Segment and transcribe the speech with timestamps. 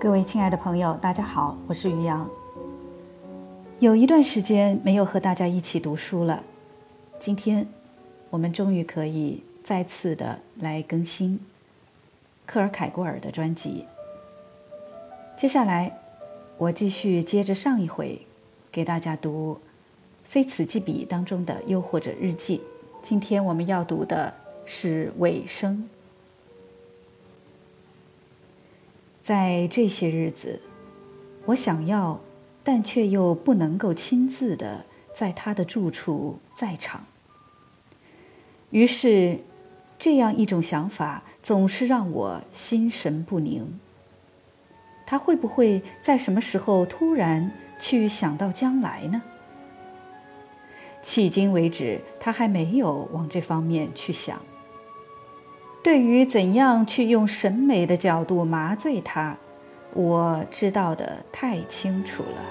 [0.00, 2.30] 各位亲爱的朋友，大家好，我是于洋。
[3.80, 6.44] 有一段时间没有和大家一起读书了，
[7.18, 7.66] 今天
[8.30, 11.40] 我们终于可以再次的来更新
[12.46, 13.86] 克尔凯郭尔的专辑。
[15.36, 15.98] 接下来，
[16.58, 18.24] 我继续接着上一回
[18.70, 19.54] 给大家读
[20.22, 22.60] 《非此即彼》当中的又或者日记。
[23.02, 24.32] 今天我们要读的
[24.64, 25.88] 是尾声。
[29.28, 30.58] 在这些日子，
[31.44, 32.18] 我想要，
[32.64, 37.04] 但却又不能够亲自的在他的住处在场。
[38.70, 39.40] 于是，
[39.98, 43.78] 这样一种想法总是让我心神不宁。
[45.06, 49.20] 他会不会在什么时候突然去想到将来呢？
[51.02, 54.40] 迄今为止，他还没有往这方面去想。
[55.88, 59.34] 对于怎样去用审美的角度麻醉他，
[59.94, 62.44] 我知道的太清楚了。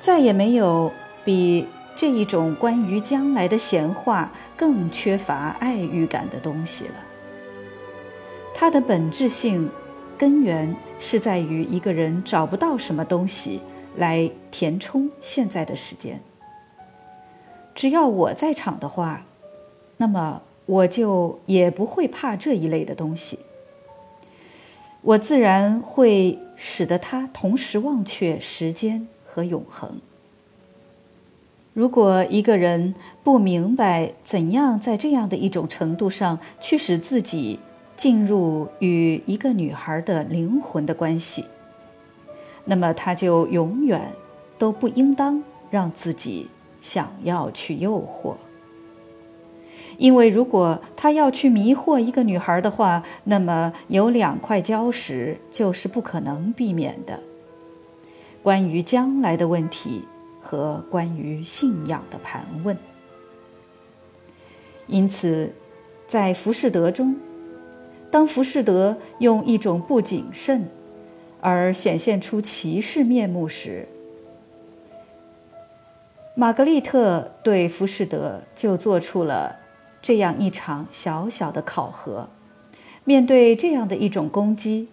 [0.00, 0.90] 再也没有
[1.22, 6.94] 比这一种关于将来的闲话更缺乏爱欲感的东西了。
[8.54, 9.68] 它的本质性
[10.16, 13.60] 根源是在于一个人找不到什么东西
[13.96, 16.18] 来填充现在的时间。
[17.74, 19.26] 只要我在场的话，
[19.98, 20.40] 那么。
[20.66, 23.38] 我就也不会怕这一类的东西，
[25.02, 30.00] 我自然会使得他同时忘却时间和永恒。
[31.74, 37.58] 如果一个人不明白怎样在这样的一种程度上去使自己
[37.96, 41.44] 进入与一个女孩的灵魂的关系，
[42.64, 44.12] 那么他就永远
[44.56, 46.48] 都不应当让自己
[46.80, 48.36] 想要去诱惑。
[49.96, 57.20] 因为如果他要去迷惑一个女孩的话，那么有两块礁石就是不可能避免的：
[58.42, 60.02] 关于将来的问题
[60.40, 62.76] 和关于信仰的盘问。
[64.86, 65.52] 因此，
[66.06, 67.16] 在浮士德中，
[68.10, 70.68] 当浮士德用一种不谨慎
[71.40, 73.88] 而显现出骑士面目时，
[76.34, 79.60] 玛格丽特对浮士德就做出了。
[80.04, 82.28] 这样一场小小的考核，
[83.04, 84.88] 面对这样的一种攻击，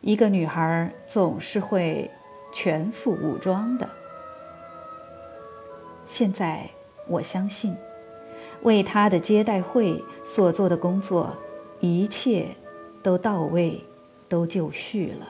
[0.00, 2.08] 一个女孩总是会
[2.52, 3.90] 全副武装的。
[6.06, 6.70] 现在
[7.08, 7.76] 我相信，
[8.62, 11.36] 为她的接待会所做的工作，
[11.80, 12.46] 一切
[13.02, 13.82] 都到位，
[14.28, 15.26] 都就绪了。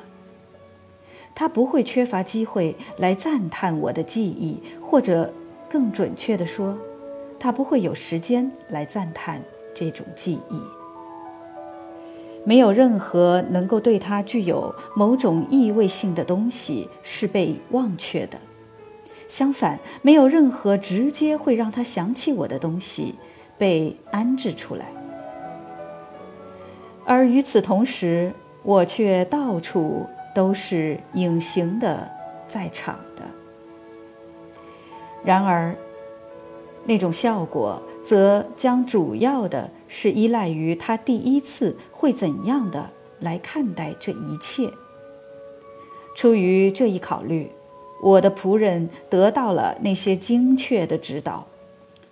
[1.34, 5.32] 她不会缺乏机会来赞叹我的技艺，或者
[5.70, 6.76] 更准确地说。
[7.44, 9.38] 他不会有时间来赞叹
[9.74, 10.58] 这种记忆。
[12.42, 18.38] 没有任何能够对他具有某种意味性的东西是被忘却的，
[19.28, 23.14] 相反，没有任何直接会让他想起我的东西
[23.58, 24.86] 被安置出来。
[27.04, 32.10] 而与此同时，我却到处都是隐形的
[32.48, 33.22] 在场的。
[35.22, 35.76] 然而。
[36.86, 42.90] 那种效果，则将主要的是依赖于他第一次会怎样的
[43.20, 44.70] 来看待这一切。
[46.16, 47.50] 出于这一考虑，
[48.02, 51.46] 我的仆人得到了那些精确的指导。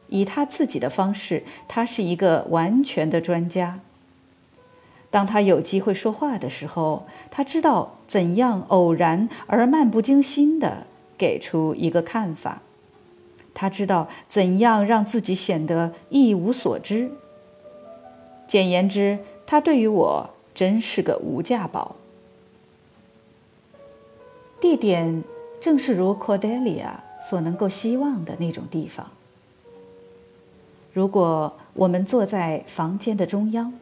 [0.09, 3.81] 以他自己的方式，他是一个完全的专家。
[5.10, 12.60] 当他有机会说话的时候，他知道怎样偶然而漫不经心地给出一个看法。
[13.54, 17.10] 他知道怎样让自己显得一无所知。
[18.48, 21.96] 简言之，他对于我真是个无价宝。
[24.60, 25.24] 地点
[25.60, 29.10] 正是如 Cordelia 所能够希望的那种地方。
[30.92, 33.72] 如果我们坐在房间的中央，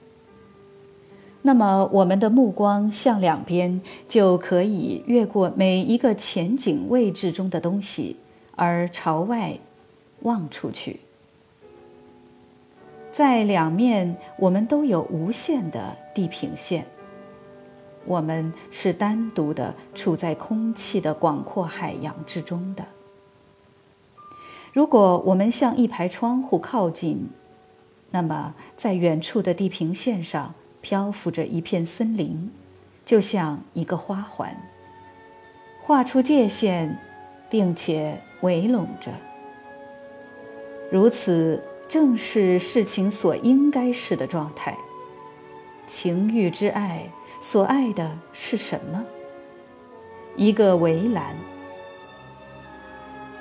[1.42, 8.16] 那么我们的目光向两边就可以越过每一个前景位置中的东西。
[8.60, 9.58] 而朝外
[10.20, 11.00] 望出去，
[13.10, 16.84] 在两面我们都有无限的地平线。
[18.04, 22.84] 我们是单独的处在空气的广阔海洋之中的。
[24.74, 27.30] 如果我们向一排窗户靠近，
[28.10, 30.52] 那么在远处的地平线上
[30.82, 32.50] 漂浮着一片森林，
[33.06, 34.54] 就像一个花环，
[35.80, 36.98] 画出界限，
[37.50, 38.22] 并且。
[38.42, 39.10] 围拢着，
[40.90, 44.74] 如此正是事情所应该是的状态。
[45.86, 47.10] 情欲之爱
[47.42, 49.04] 所爱的是什么？
[50.36, 51.36] 一个围栏。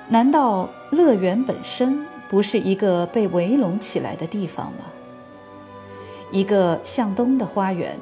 [0.09, 4.79] 难道乐园本身不是一个被围拢起来的地方吗？
[6.29, 7.97] 一个向东的花园，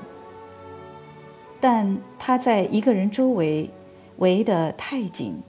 [1.60, 3.70] 但它在一个人周围
[4.18, 5.44] 围得太紧，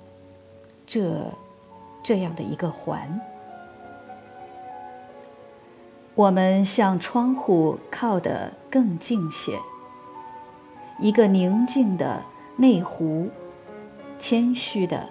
[0.89, 1.33] 这
[2.03, 3.21] 这样的一个环。
[6.15, 9.57] 我们向窗户靠得更近些。
[10.99, 12.25] 一个宁静的
[12.57, 13.29] 内湖，
[14.19, 15.09] 谦虚的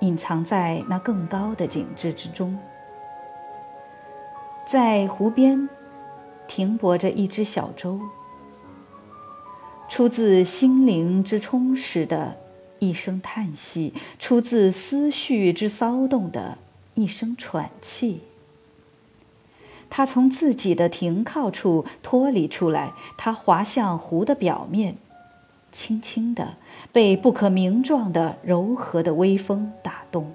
[0.00, 2.56] 隐藏在那更高的景致之中。
[4.64, 5.68] 在湖边
[6.46, 7.98] 停泊着一只小舟，
[9.88, 12.36] 出自心灵之充实的
[12.78, 16.58] 一声叹息，出自思绪之骚动的
[16.94, 18.20] 一声喘气。
[19.88, 24.96] 他从自己的停靠处脱离出来，他滑向湖的表面，
[25.70, 26.56] 轻轻地
[26.92, 30.32] 被不可名状的柔和的微风打动。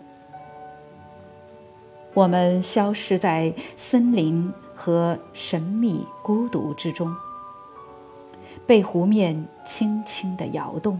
[2.14, 7.16] 我们消失在森林和神秘孤独之中，
[8.66, 11.00] 被湖面轻轻地摇动，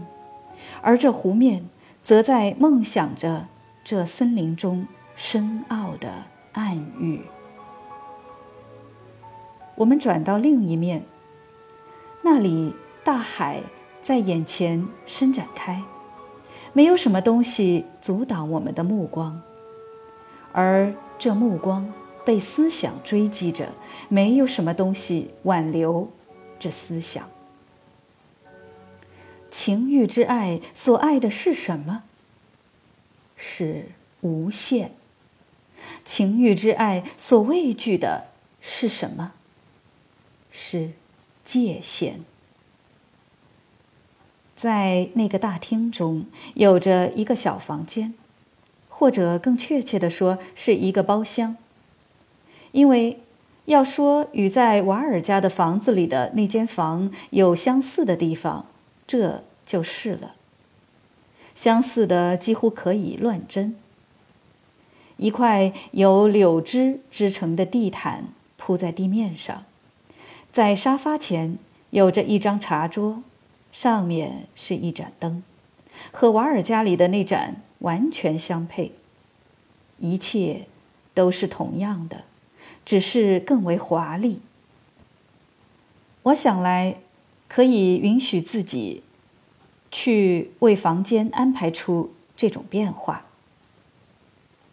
[0.82, 1.70] 而这湖面
[2.02, 3.46] 则在梦想着
[3.82, 4.86] 这森林中
[5.16, 7.22] 深奥的暗喻。
[9.76, 11.04] 我们转到另一面，
[12.22, 13.62] 那里大海
[14.00, 15.82] 在眼前伸展开，
[16.72, 19.40] 没有什么东西阻挡我们的目光，
[20.52, 21.90] 而这目光
[22.24, 23.68] 被思想追击着，
[24.08, 26.08] 没有什么东西挽留
[26.58, 27.24] 这思想。
[29.52, 32.02] 情欲之爱所爱的是什么？
[33.36, 33.90] 是
[34.22, 34.92] 无限。
[36.04, 38.28] 情欲之爱所畏惧的
[38.60, 39.32] 是什么？
[40.50, 40.92] 是
[41.44, 42.20] 界限。
[44.56, 48.14] 在那个大厅中，有着一个小房间，
[48.88, 51.56] 或者更确切的说，是一个包厢。
[52.70, 53.20] 因为
[53.66, 58.66] 要说与在瓦尔家的房子里的那间房有相似的地方，
[59.12, 60.36] 这就是了。
[61.54, 63.76] 相似的几乎可以乱真。
[65.18, 69.64] 一块由柳枝织成的地毯铺在地面上。
[70.50, 71.58] 在沙发前
[71.90, 73.22] 有着一张茶桌，
[73.70, 75.42] 上面是一盏灯，
[76.10, 78.92] 和瓦尔家里的那盏完全相配。
[79.98, 80.64] 一切
[81.12, 82.24] 都是同样的，
[82.86, 84.40] 只是更为华丽。
[86.22, 86.96] 我想来，
[87.54, 89.02] 可以允许自己
[89.90, 93.26] 去为房间安排出这种变化。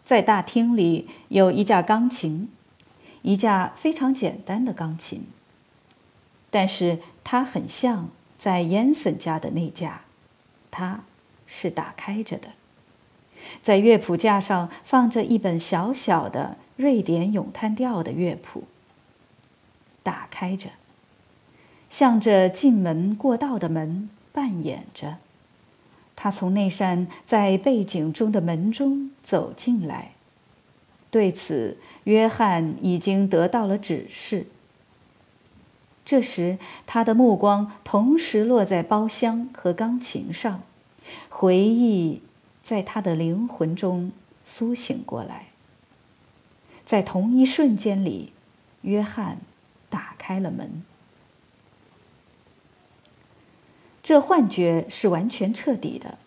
[0.02, 2.48] 在大厅里有一架钢琴，
[3.20, 5.26] 一架非常简单的钢琴。
[6.50, 10.04] 但是它很像在燕森家的那架，
[10.70, 11.04] 它
[11.46, 12.52] 是打开着的。
[13.60, 18.64] 在乐谱架上放着一本小小的瑞典咏叹调的乐谱，
[20.02, 20.70] 打开着，
[21.90, 25.18] 向着进门过道的门扮演着。
[26.16, 30.12] 他从那扇在背景中的门中走进来。
[31.10, 34.46] 对此，约翰已经得到了指示。
[36.04, 40.62] 这时，他的目光同时落在包厢和钢琴上，
[41.28, 42.22] 回忆
[42.62, 44.12] 在他的灵魂中
[44.44, 45.46] 苏醒过来。
[46.84, 48.32] 在同一瞬间里，
[48.82, 49.38] 约翰
[49.88, 50.84] 打开了门。
[54.10, 56.18] 这幻觉是完全彻底的。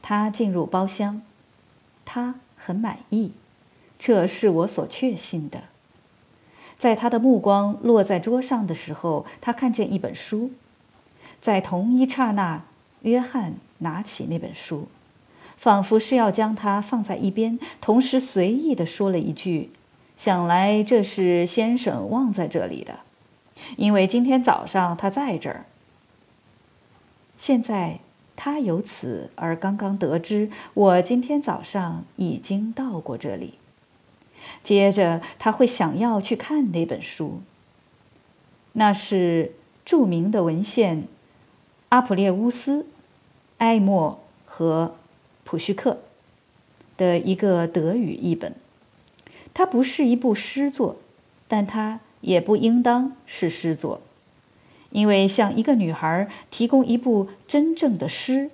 [0.00, 1.20] 他进入包厢，
[2.06, 3.32] 他很满意，
[3.98, 5.64] 这是我所确信的。
[6.78, 10.52] 在他的目光落在桌上的时候，他看见一本书。
[11.38, 12.64] 在同一刹那，
[13.02, 14.88] 约翰拿起那本书，
[15.58, 19.70] 仿佛是要将它放在一边，同时随意地说了一句
[20.16, 23.00] ：“想来这是先生忘在这里的，
[23.76, 25.66] 因为今天早上他在这儿。”
[27.42, 27.98] 现在
[28.36, 33.54] 他由此而刚刚得知，我今天早上已经到过这里。
[34.62, 37.40] 接着他会想要去看那本书。
[38.74, 41.08] 那是著名的文献，
[41.88, 42.86] 阿普列乌斯、
[43.58, 44.94] 埃默和
[45.42, 45.98] 普绪克
[46.96, 48.54] 的一个德语译本。
[49.52, 50.94] 它不是一部诗作，
[51.48, 54.00] 但它也不应当是诗作，
[54.92, 58.50] 因为向一个女孩提供一部真正的诗，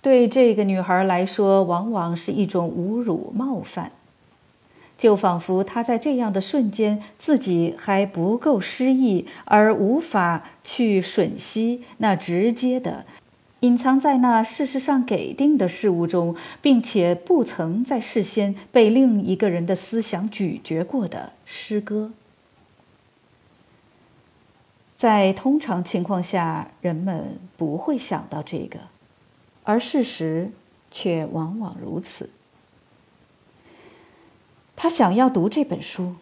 [0.00, 3.92] 对这个女孩来说往往是一种侮辱、冒犯。
[4.98, 13.04] 就仿佛她在这样的瞬间，自己还不够失意，而无法去吮吸那直接的、
[13.60, 22.12] 隐藏在那事实上给定的事物中，并且不曾在事先被另一个人的思想咀嚼过的诗歌。
[25.02, 28.78] 在通常情况下，人们不会想到这个，
[29.64, 30.52] 而事实
[30.92, 32.30] 却往往如此。
[34.76, 36.14] 他想要读这本书，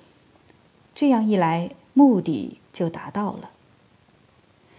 [0.95, 3.51] 这样一来，目的就达到了。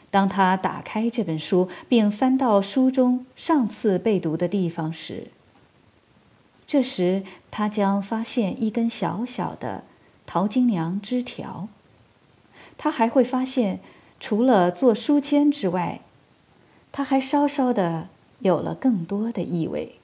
[0.09, 5.27] 当他打开这本书，并翻到书中上次被读的地方时，
[6.65, 9.83] 这时他将发现一根小小的
[10.25, 11.67] 桃金娘枝条。
[12.83, 13.79] 他还会发现，
[14.19, 16.01] 除了做书签之外，
[16.91, 18.07] 他还稍稍的
[18.39, 19.97] 有了更多的意味。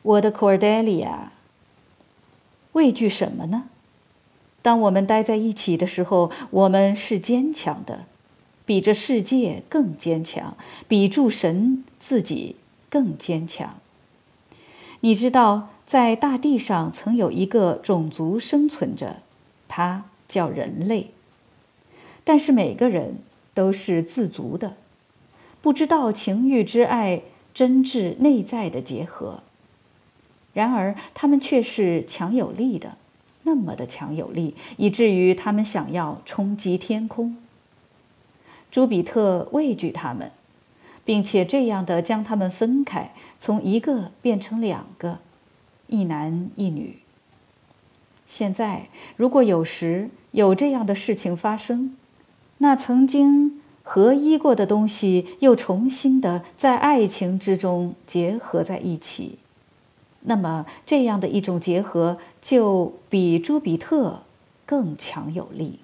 [0.00, 1.28] 我的 Cordelia，
[2.72, 3.64] 畏惧什么呢？
[4.62, 8.06] 当我们待在一起的时候，我们是坚强的，
[8.64, 10.56] 比这世界更坚强，
[10.88, 12.56] 比诸神自己
[12.88, 13.78] 更坚强。
[15.00, 19.18] 你知道，在大地上曾有一个种族生存着，
[19.68, 21.12] 它叫人类。
[22.24, 23.18] 但是每个人
[23.54, 24.74] 都是自足的，
[25.62, 27.22] 不知道情欲之爱
[27.54, 29.44] 真挚内在的结合。
[30.52, 32.96] 然而，他们却是强有力的。
[33.44, 37.36] 那么的强有力，以至于他们想要冲击天空。
[38.72, 40.32] 朱比特畏惧他们，
[41.04, 45.20] 并且这样的将他们分开，从一个变成两个，
[45.86, 46.98] 一男一女。
[48.26, 51.96] 现在，如果有时有这样的事情发生，
[52.58, 59.38] 那曾经合一过的东西又重新的在爱情之中结合在一起。
[60.22, 64.22] 那么，这样的一种结合就比朱比特
[64.64, 65.80] 更强有力。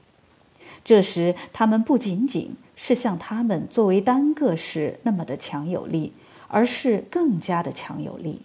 [0.83, 6.15] 这时，他们不仅仅是像他们作为单个时那么的强有力，
[6.49, 8.41] 而是更加的强有力，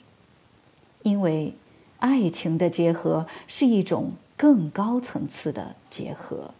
[1.05, 1.53] 因为
[1.99, 6.55] 爱情的结合是一种更高层次的结合。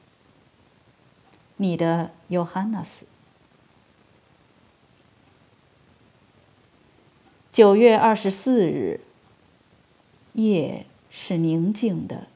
[1.58, 3.02] 你的 Johannes，
[7.52, 9.02] 九月二十四日。
[10.34, 12.28] 夜是宁静的，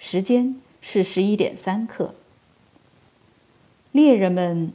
[0.00, 2.16] 时间是十一点三刻。
[3.92, 4.72] 猎人们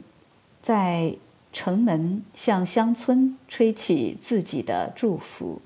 [0.62, 1.16] 在
[1.52, 5.60] 城门向乡村吹起自己的祝福。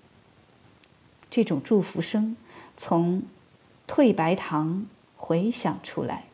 [1.35, 2.37] 这种祝福声
[2.77, 3.25] 从
[3.89, 4.87] 退白堂
[5.17, 6.27] 回响出来。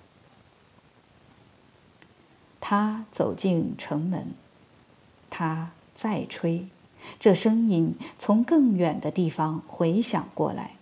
[2.60, 4.34] 他走进城门，
[5.30, 6.66] 他再吹。
[7.18, 10.72] 这声音从更远的地方回响过来。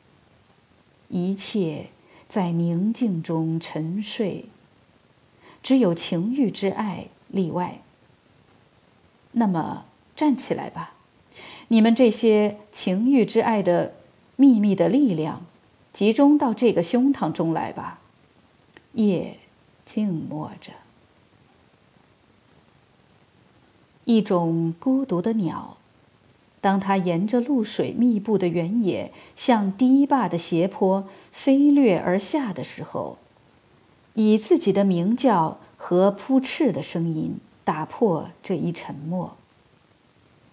[1.07, 1.91] 一切
[2.29, 4.47] 在宁静中沉睡，
[5.63, 7.83] 只有情欲之爱例外。
[9.31, 9.85] 那么，
[10.17, 10.95] 站起来吧，
[11.69, 13.95] 你们这些情欲之爱的
[14.41, 15.43] 秘密的力量，
[15.93, 17.99] 集中到这个胸膛中来吧。
[18.93, 19.37] 夜
[19.85, 20.71] 静默着，
[24.05, 25.77] 一种孤独的鸟。
[26.61, 33.19] 当它沿着露水密布的原野向堤坝的斜坡飞掠而下的时候，
[34.15, 39.37] 以自己的鸣叫和扑翅的声音打破这一沉默。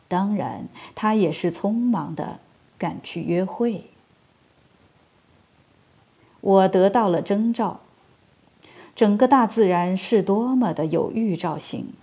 [0.07, 2.39] 当然，他也是匆忙的
[2.77, 3.85] 赶去约会。
[6.41, 7.79] 我得到了征兆，
[8.95, 11.93] 整个大自然是多么的有预兆性。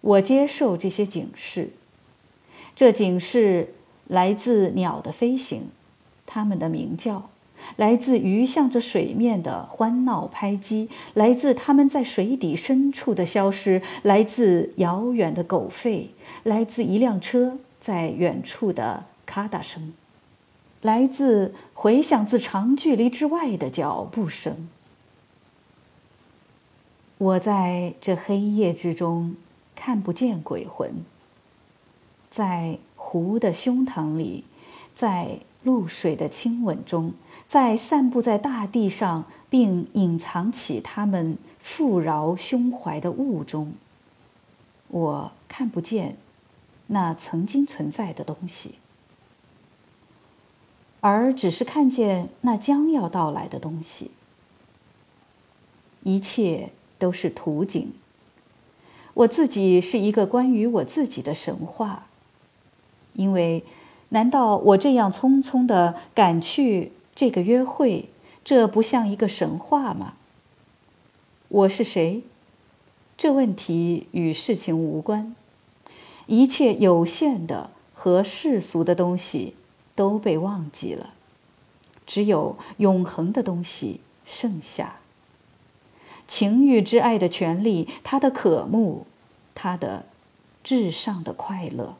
[0.00, 1.70] 我接受这些警示。
[2.74, 3.74] 这警示
[4.08, 5.68] 来自鸟的飞行，
[6.24, 7.28] 它们的鸣叫；
[7.76, 16.06] 来自鱼向着水面的欢闹拍击；来自它们在水底深处的消失；来自遥远的狗吠；
[16.42, 19.94] 来自一辆车在远处的咔嗒声；
[20.82, 24.68] 来自回响自长距离之外的脚步声。
[27.16, 29.34] 我在这黑夜之中
[29.74, 31.02] 看不见鬼魂。
[32.28, 34.44] 在湖的胸膛里，
[34.94, 37.14] 在露水的亲吻中，
[37.46, 43.72] 在散布在大地上并隐藏起他们富饶胸怀的雾中，
[44.88, 46.18] 我看不见
[46.88, 48.74] 那曾经存在的东西，
[51.02, 54.12] 而只是看见那将要到来的东西。
[56.04, 57.92] 一切都是图景。
[59.14, 62.06] 我自己是一个关于我自己的神话。
[63.14, 63.62] 因为，
[64.08, 68.08] 难道我这样匆匆的赶去这个约会，
[68.44, 70.14] 这不像一个神话吗？
[71.48, 72.22] 我是谁？
[73.18, 75.34] 这问题与事情无关。
[76.26, 79.54] 一切有限的和世俗的东西
[79.94, 81.10] 都被忘记了，
[82.06, 84.96] 只有永恒的东西剩下。
[86.26, 89.06] 情欲之爱的权利，它的渴慕，
[89.54, 90.06] 它的
[90.64, 91.96] 至上的快乐。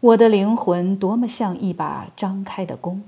[0.00, 3.02] 我的灵魂多么像一把张开的弓，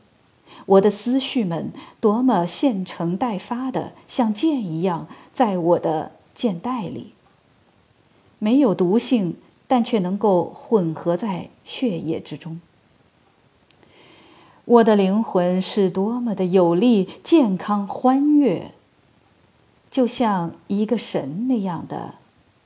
[0.64, 7.12] 我的思绪们多么现成待发的，像箭一样在我的箭袋里。
[8.38, 12.60] 没有毒性，但却能够混合在血液之中。
[14.64, 18.72] 我的灵魂是多么的有力、健康、欢悦，
[19.90, 22.14] 就像一个神那样的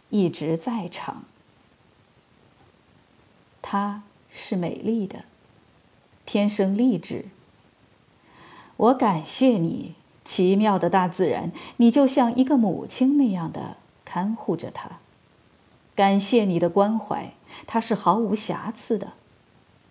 [0.09, 1.25] 一直在场。
[3.61, 4.02] 她。
[4.33, 5.25] 是美丽的，
[6.25, 7.25] 天生丽质。
[8.76, 15.00] 我感谢你，奇妙的大自然，你就像一个母亲那样的看护着她。
[16.00, 17.35] 感谢你的关怀，
[17.66, 19.09] 它是毫无瑕疵的。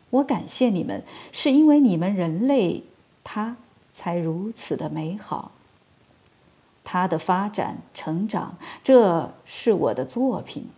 [0.09, 2.81] 我感谢你们，是因为你们人类，
[3.23, 3.57] 它
[3.91, 5.51] 才如此的美好。
[6.83, 10.69] 它的发展、成长，这是我的作品。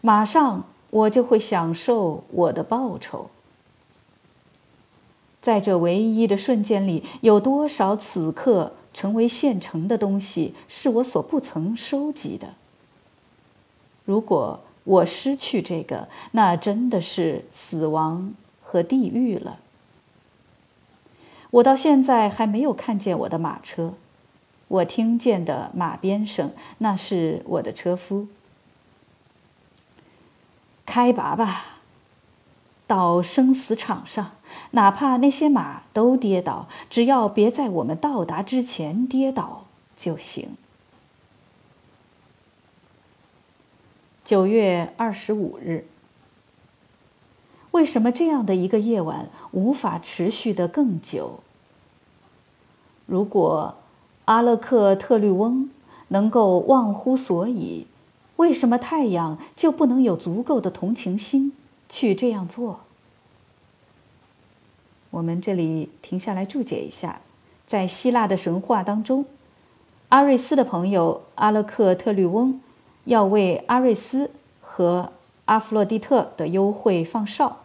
[0.00, 0.64] 马上。
[0.90, 3.28] 我就会享受我的报酬。
[5.40, 12.54] 在这唯一的瞬间里，有多少此刻成为现成的东西是我所不曾收集的？
[14.04, 19.58] 如果我失去这个，那真的是死亡和地狱了。
[21.50, 23.94] 我到现在还没有看见我的马车，
[24.68, 28.26] 我听见的马鞭声，那是我的车夫。
[30.84, 31.80] 开拔吧，
[32.86, 34.32] 到生死场上，
[34.72, 39.64] 哪怕那些马都跌倒，只要别在我们到达之前跌倒
[39.96, 40.56] 就行。
[44.24, 45.86] 九月二十五日，
[47.72, 51.40] 为什么这样的一个夜晚无法持续的更久？
[53.06, 53.76] 如果
[54.24, 55.68] 阿勒克特律翁
[56.08, 57.86] 能够忘乎所以。
[58.36, 61.52] 为什么太阳就不能有足够的同情心
[61.88, 62.80] 去这样做？
[65.10, 67.20] 我们这里停下来注解一下，
[67.64, 69.24] 在希腊的神话当中，
[70.08, 72.60] 阿瑞斯的朋友阿勒克特律翁
[73.04, 75.12] 要为阿瑞斯和
[75.44, 77.58] 阿弗洛狄特的幽会放哨，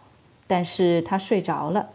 [0.46, 1.90] 但是他睡着了，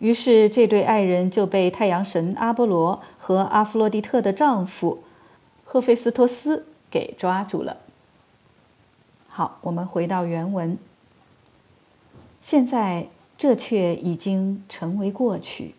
[0.00, 5.04] 于是这对爱人就被太阳神阿波罗和阿弗洛狄特的丈夫
[5.64, 7.76] 赫菲斯托斯给抓住了。
[9.28, 10.76] 好，我们回到原文。
[12.40, 13.06] 现在
[13.38, 15.74] 这却已经成为过去，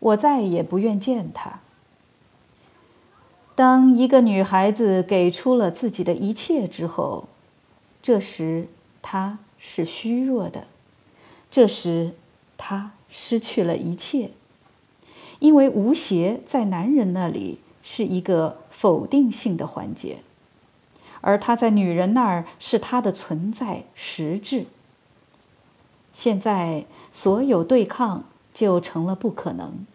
[0.00, 1.60] 我再也不愿见他。
[3.56, 7.26] 当一个女孩子给出了自己的一切之后，
[8.00, 8.68] 这时
[9.02, 10.68] 她是虚弱的，
[11.50, 12.12] 这时
[12.58, 14.30] 她失去了一切，
[15.38, 20.18] 因为无邪在男人那里是一个否定性的环节。
[21.22, 24.66] 而他在女人那儿是他的存在实质。
[26.12, 29.86] 现在所有对抗就成了不可能，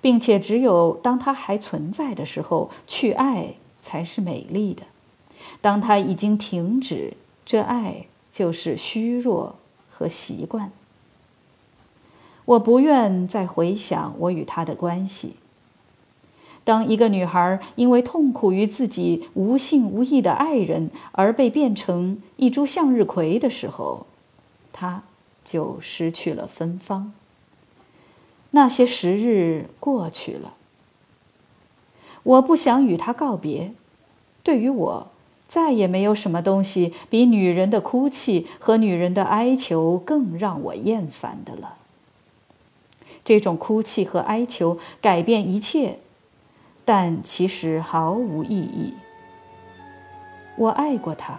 [0.00, 4.84] 并且只有当它还存在的时候去爱才是美丽的。
[5.60, 9.56] 当它已经停止，这爱就是虚弱
[9.88, 10.72] 和习惯。
[12.46, 15.36] 我不愿再回想我与他的关系。
[16.64, 24.06] 当一个女孩因为痛苦于自己无性无义的爱人而被变成一株向日葵的时候，
[24.72, 25.02] 她
[25.44, 27.12] 就失去了芬芳。
[28.52, 30.54] 那些时日过去了，
[32.22, 33.72] 我不想与他告别。
[34.42, 35.08] 对于我，
[35.46, 41.76] 再也没有什么东西比女人的哭泣和女人的哀求更让我厌烦的了。
[43.24, 45.98] 这种哭泣和哀求改变一切。
[46.82, 48.94] 但其实毫无意义。
[50.56, 51.38] 我爱过他，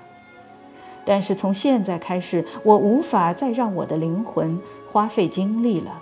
[1.03, 6.01] 但是从现在开始，我无法再让我的灵魂花费精力了。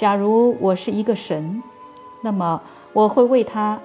[0.00, 1.62] 假如我是一个神，
[2.22, 2.58] 那么
[2.94, 3.78] 我会为他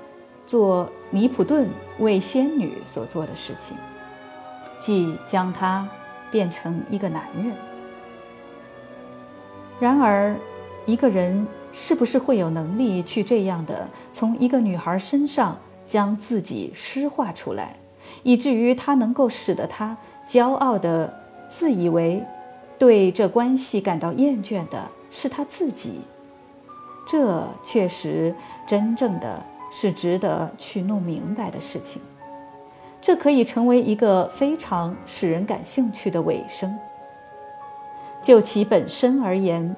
[0.47, 1.67] 做尼普顿
[1.99, 3.75] 为仙女所做的事情，
[4.80, 5.86] 即将他
[6.32, 7.51] 变成一个男人。
[9.78, 10.34] 然而，
[10.86, 11.45] 一个人。
[11.78, 17.75] 是不是会有能力去这样的从一个女孩身上将自己施化出来，
[18.23, 21.13] 以至于他能够使得他骄傲的
[21.49, 22.23] 自以为
[22.80, 26.01] 对这关系感到厌倦的是他自己？
[27.08, 28.36] 这确实
[28.67, 32.01] 真正的是值得去弄明白的事情。
[32.99, 36.78] 这可以成为一个非常使人感兴趣的尾声。
[38.21, 39.75] 就其本身而言，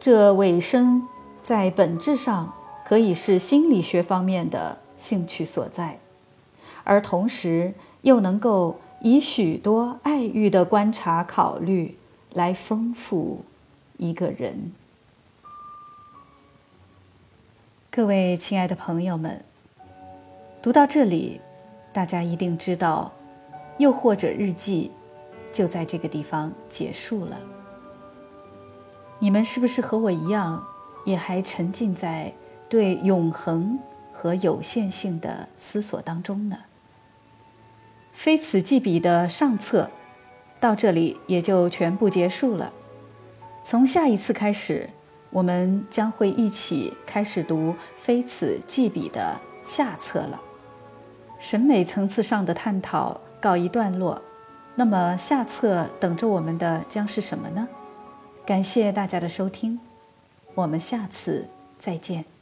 [0.00, 1.06] 这尾声
[1.42, 2.52] 在本质上
[2.84, 5.98] 可以是心理学方面的兴趣所在，
[6.82, 11.98] 而同时又能够以许多爱欲的观察考虑
[12.32, 13.40] 来丰富
[13.96, 14.72] 一个人。
[17.90, 19.44] 各位亲爱的朋友们，
[20.62, 21.40] 读到这里。
[21.92, 23.12] 大家一定知道，
[23.78, 24.90] 又或者日记
[25.52, 27.38] 就在这个地方结束了。
[29.20, 30.66] 你们是不是和我一样，
[31.04, 32.34] 也还沉浸在
[32.68, 33.78] 对永恒
[34.12, 36.58] 和有限性的思索当中呢？
[38.10, 39.88] 非此即彼的上册
[40.58, 42.72] 到这里也就全部结束了。
[43.66, 44.90] 从下一次开始，
[45.30, 50.38] 我们将会一起开始读非此即彼的下册了。
[51.38, 54.20] 审美层次上的探讨告一段落，
[54.74, 57.66] 那么下册等着我们的将是什么呢？
[58.44, 59.80] 感谢大家的收听，
[60.54, 61.48] 我们下次
[61.78, 62.33] 再见。